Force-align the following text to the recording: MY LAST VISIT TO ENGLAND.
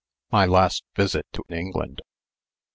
MY 0.31 0.47
LAST 0.47 0.83
VISIT 0.95 1.27
TO 1.31 1.43
ENGLAND. 1.51 2.01